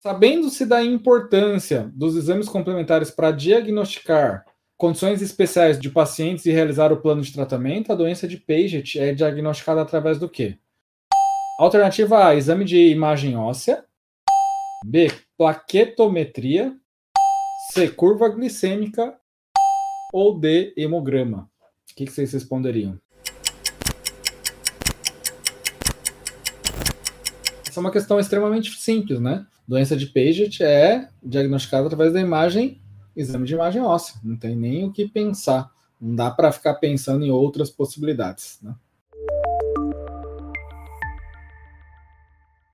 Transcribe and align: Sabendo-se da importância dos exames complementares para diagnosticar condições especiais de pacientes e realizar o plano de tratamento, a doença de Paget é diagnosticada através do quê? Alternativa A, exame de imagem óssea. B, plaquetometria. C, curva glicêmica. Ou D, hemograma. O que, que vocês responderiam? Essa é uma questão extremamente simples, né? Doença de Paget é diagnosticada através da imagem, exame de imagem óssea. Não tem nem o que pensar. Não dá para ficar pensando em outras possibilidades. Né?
Sabendo-se 0.00 0.66
da 0.66 0.84
importância 0.84 1.90
dos 1.94 2.16
exames 2.16 2.48
complementares 2.48 3.10
para 3.10 3.30
diagnosticar 3.30 4.44
condições 4.76 5.22
especiais 5.22 5.78
de 5.78 5.90
pacientes 5.90 6.44
e 6.44 6.52
realizar 6.52 6.92
o 6.92 6.98
plano 6.98 7.22
de 7.22 7.32
tratamento, 7.32 7.90
a 7.90 7.96
doença 7.96 8.28
de 8.28 8.36
Paget 8.36 8.98
é 8.98 9.14
diagnosticada 9.14 9.80
através 9.80 10.18
do 10.18 10.28
quê? 10.28 10.58
Alternativa 11.58 12.28
A, 12.28 12.34
exame 12.34 12.64
de 12.64 12.76
imagem 12.88 13.36
óssea. 13.36 13.84
B, 14.84 15.10
plaquetometria. 15.38 16.76
C, 17.72 17.88
curva 17.88 18.28
glicêmica. 18.28 19.18
Ou 20.12 20.38
D, 20.38 20.74
hemograma. 20.76 21.50
O 21.90 21.94
que, 21.96 22.04
que 22.04 22.12
vocês 22.12 22.32
responderiam? 22.32 23.00
Essa 27.66 27.80
é 27.80 27.82
uma 27.82 27.90
questão 27.90 28.20
extremamente 28.20 28.70
simples, 28.78 29.18
né? 29.18 29.46
Doença 29.66 29.96
de 29.96 30.06
Paget 30.06 30.62
é 30.62 31.08
diagnosticada 31.22 31.86
através 31.86 32.12
da 32.12 32.20
imagem, 32.20 32.80
exame 33.16 33.46
de 33.46 33.54
imagem 33.54 33.82
óssea. 33.82 34.20
Não 34.22 34.36
tem 34.36 34.54
nem 34.54 34.84
o 34.84 34.92
que 34.92 35.08
pensar. 35.08 35.70
Não 36.00 36.14
dá 36.14 36.30
para 36.30 36.52
ficar 36.52 36.74
pensando 36.74 37.24
em 37.24 37.30
outras 37.30 37.70
possibilidades. 37.70 38.58
Né? 38.62 38.74